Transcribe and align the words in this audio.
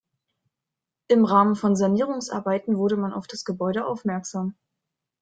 Im 1.09 1.25
Rahmen 1.25 1.55
von 1.55 1.75
Sanierungsarbeiten 1.75 2.75
wurde 2.75 2.97
man 2.97 3.13
auf 3.13 3.27
das 3.27 3.45
Gebäude 3.45 3.85
aufmerksam. 3.85 4.55